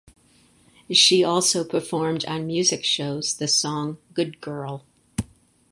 [0.91, 4.83] She also performed on music shows the song Good Girl.